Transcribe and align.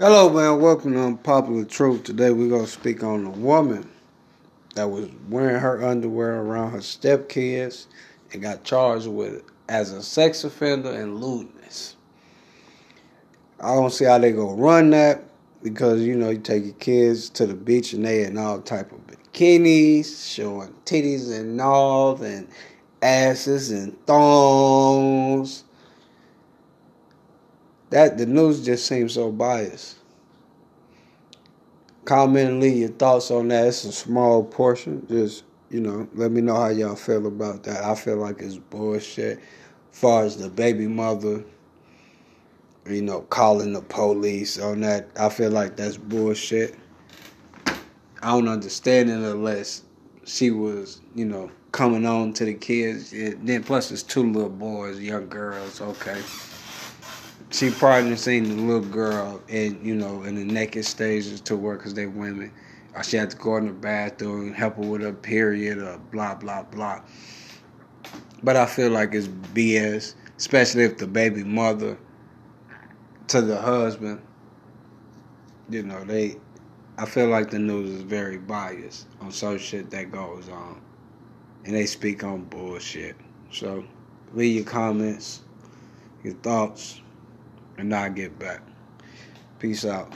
Hello, 0.00 0.30
man. 0.30 0.62
Welcome 0.62 0.94
to 0.94 1.02
Unpopular 1.02 1.66
Truth. 1.66 2.04
Today 2.04 2.30
we're 2.30 2.48
going 2.48 2.64
to 2.64 2.70
speak 2.70 3.04
on 3.04 3.26
a 3.26 3.30
woman 3.30 3.86
that 4.74 4.88
was 4.88 5.10
wearing 5.28 5.60
her 5.60 5.84
underwear 5.86 6.40
around 6.40 6.70
her 6.70 6.78
stepkids 6.78 7.84
and 8.32 8.40
got 8.40 8.64
charged 8.64 9.08
with 9.08 9.42
as 9.68 9.92
a 9.92 10.02
sex 10.02 10.42
offender 10.42 10.90
and 10.90 11.20
lewdness. 11.20 11.96
I 13.60 13.74
don't 13.74 13.92
see 13.92 14.06
how 14.06 14.16
they 14.16 14.32
going 14.32 14.56
to 14.56 14.62
run 14.62 14.88
that 14.88 15.22
because 15.62 16.00
you 16.00 16.16
know 16.16 16.30
you 16.30 16.38
take 16.38 16.64
your 16.64 16.72
kids 16.76 17.28
to 17.28 17.44
the 17.44 17.52
beach 17.52 17.92
and 17.92 18.06
they 18.06 18.24
in 18.24 18.38
all 18.38 18.62
type 18.62 18.92
of 18.92 19.06
bikinis, 19.06 20.34
showing 20.34 20.74
titties 20.86 21.30
and 21.30 21.60
all, 21.60 22.22
and 22.22 22.48
asses 23.02 23.70
and 23.70 24.06
thongs 24.06 25.09
that 27.90 28.18
the 28.18 28.26
news 28.26 28.64
just 28.64 28.86
seems 28.86 29.14
so 29.14 29.30
biased. 29.30 29.96
Comment 32.04 32.48
and 32.48 32.60
leave 32.60 32.78
your 32.78 32.88
thoughts 32.88 33.30
on 33.30 33.48
that. 33.48 33.66
It's 33.66 33.84
a 33.84 33.92
small 33.92 34.42
portion. 34.42 35.06
Just 35.08 35.44
you 35.70 35.80
know, 35.80 36.08
let 36.14 36.32
me 36.32 36.40
know 36.40 36.56
how 36.56 36.68
y'all 36.68 36.96
feel 36.96 37.26
about 37.26 37.62
that. 37.64 37.84
I 37.84 37.94
feel 37.94 38.16
like 38.16 38.40
it's 38.40 38.56
bullshit. 38.56 39.38
Far 39.92 40.24
as 40.24 40.36
the 40.36 40.48
baby 40.48 40.86
mother, 40.86 41.44
you 42.88 43.02
know, 43.02 43.20
calling 43.22 43.72
the 43.72 43.82
police 43.82 44.58
on 44.58 44.80
that, 44.80 45.08
I 45.18 45.28
feel 45.28 45.50
like 45.50 45.76
that's 45.76 45.96
bullshit. 45.96 46.76
I 48.22 48.32
don't 48.32 48.48
understand 48.48 49.10
it 49.10 49.14
unless 49.14 49.82
she 50.24 50.50
was, 50.50 51.00
you 51.14 51.24
know, 51.24 51.50
coming 51.72 52.06
on 52.06 52.32
to 52.34 52.44
the 52.44 52.54
kids. 52.54 53.12
And 53.12 53.46
then 53.46 53.62
plus 53.62 53.90
it's 53.92 54.02
two 54.02 54.32
little 54.32 54.48
boys, 54.48 54.98
young 54.98 55.28
girls. 55.28 55.80
Okay 55.80 56.20
she 57.48 57.70
probably 57.70 58.16
seen 58.16 58.44
the 58.44 58.62
little 58.62 58.88
girl 58.88 59.42
in 59.48 59.84
you 59.84 59.94
know 59.94 60.22
in 60.22 60.34
the 60.34 60.44
naked 60.44 60.84
stages 60.84 61.40
to 61.42 61.56
work 61.56 61.78
because 61.78 61.94
they 61.94 62.06
women. 62.06 62.52
Or 62.94 63.04
she 63.04 63.16
had 63.16 63.30
to 63.30 63.36
go 63.36 63.56
in 63.56 63.66
the 63.66 63.72
bathroom 63.72 64.48
and 64.48 64.54
help 64.54 64.74
her 64.76 64.82
with 64.82 65.02
her 65.02 65.12
period 65.12 65.78
or 65.78 65.98
blah 66.12 66.34
blah 66.34 66.62
blah. 66.62 67.02
But 68.42 68.56
I 68.56 68.66
feel 68.66 68.90
like 68.90 69.14
it's 69.14 69.28
BS, 69.28 70.14
especially 70.36 70.84
if 70.84 70.98
the 70.98 71.06
baby 71.06 71.44
mother 71.44 71.98
to 73.28 73.40
the 73.40 73.60
husband. 73.60 74.20
You 75.68 75.84
know 75.84 76.04
they. 76.04 76.36
I 76.98 77.06
feel 77.06 77.28
like 77.28 77.50
the 77.50 77.58
news 77.58 77.90
is 77.90 78.02
very 78.02 78.36
biased 78.36 79.06
on 79.20 79.30
some 79.30 79.56
shit 79.56 79.90
that 79.90 80.10
goes 80.10 80.48
on, 80.48 80.80
and 81.64 81.74
they 81.74 81.86
speak 81.86 82.24
on 82.24 82.44
bullshit. 82.44 83.16
So, 83.50 83.84
leave 84.34 84.56
your 84.56 84.64
comments, 84.64 85.42
your 86.22 86.34
thoughts 86.34 87.00
and 87.80 87.94
I'll 87.94 88.10
get 88.10 88.38
back. 88.38 88.60
Peace 89.58 89.84
out. 89.84 90.12